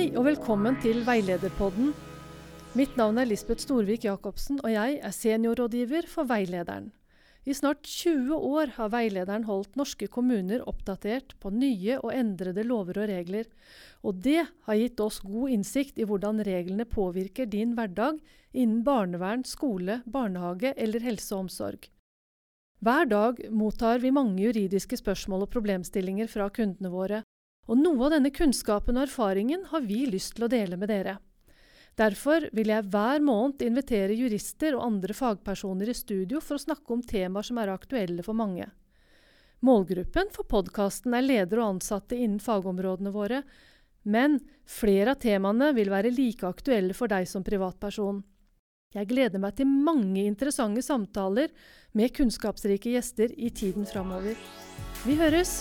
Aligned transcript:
Hei 0.00 0.14
og 0.16 0.24
velkommen 0.24 0.78
til 0.80 1.02
Veilederpodden. 1.04 1.90
Mitt 2.72 2.94
navn 2.96 3.18
er 3.20 3.26
Lisbeth 3.28 3.60
Storvik 3.60 4.06
Jacobsen, 4.06 4.56
og 4.64 4.70
jeg 4.72 4.94
er 4.96 5.12
seniorrådgiver 5.12 6.06
for 6.08 6.24
Veilederen. 6.24 6.86
I 7.44 7.52
snart 7.52 7.84
20 7.84 8.32
år 8.32 8.72
har 8.78 8.88
Veilederen 8.94 9.44
holdt 9.44 9.76
norske 9.76 10.08
kommuner 10.08 10.64
oppdatert 10.64 11.34
på 11.36 11.52
nye 11.52 11.98
og 11.98 12.14
endrede 12.16 12.64
lover 12.64 13.02
og 13.02 13.10
regler, 13.12 13.44
og 14.00 14.22
det 14.24 14.46
har 14.48 14.80
gitt 14.80 15.02
oss 15.04 15.20
god 15.20 15.52
innsikt 15.58 16.00
i 16.00 16.06
hvordan 16.08 16.40
reglene 16.48 16.86
påvirker 16.88 17.50
din 17.52 17.74
hverdag 17.76 18.22
innen 18.54 18.80
barnevern, 18.86 19.44
skole, 19.44 19.98
barnehage 20.06 20.72
eller 20.80 21.04
helse 21.04 21.34
og 21.34 21.42
omsorg. 21.44 21.90
Hver 22.80 23.04
dag 23.04 23.44
mottar 23.52 24.00
vi 24.00 24.16
mange 24.16 24.46
juridiske 24.46 24.96
spørsmål 24.96 25.44
og 25.44 25.52
problemstillinger 25.52 26.32
fra 26.32 26.48
kundene 26.48 26.88
våre, 26.88 27.20
og 27.68 27.78
noe 27.78 28.06
av 28.06 28.14
denne 28.16 28.32
kunnskapen 28.34 28.96
og 28.96 29.08
erfaringen 29.08 29.66
har 29.70 29.84
vi 29.84 30.04
lyst 30.10 30.36
til 30.36 30.46
å 30.46 30.52
dele 30.52 30.78
med 30.80 30.90
dere. 30.90 31.18
Derfor 31.98 32.46
vil 32.56 32.70
jeg 32.72 32.86
hver 32.88 33.20
måned 33.20 33.62
invitere 33.66 34.16
jurister 34.16 34.76
og 34.76 34.86
andre 34.86 35.14
fagpersoner 35.16 35.90
i 35.90 35.96
studio 35.96 36.40
for 36.40 36.56
å 36.56 36.62
snakke 36.62 36.94
om 36.94 37.02
temaer 37.04 37.46
som 37.46 37.58
er 37.60 37.72
aktuelle 37.72 38.24
for 38.24 38.38
mange. 38.38 38.70
Målgruppen 39.60 40.30
for 40.32 40.48
podkasten 40.48 41.12
er 41.16 41.26
ledere 41.26 41.60
og 41.60 41.76
ansatte 41.76 42.16
innen 42.16 42.40
fagområdene 42.40 43.12
våre, 43.12 43.42
men 44.08 44.38
flere 44.64 45.12
av 45.12 45.20
temaene 45.20 45.74
vil 45.76 45.92
være 45.92 46.14
like 46.14 46.48
aktuelle 46.48 46.96
for 46.96 47.12
deg 47.12 47.28
som 47.28 47.44
privatperson. 47.44 48.22
Jeg 48.96 49.06
gleder 49.06 49.38
meg 49.38 49.54
til 49.58 49.68
mange 49.70 50.24
interessante 50.24 50.82
samtaler 50.82 51.52
med 51.94 52.10
kunnskapsrike 52.16 52.96
gjester 52.96 53.30
i 53.36 53.52
tiden 53.54 53.86
framover. 53.86 54.40
Vi 55.04 55.14
høres! 55.20 55.60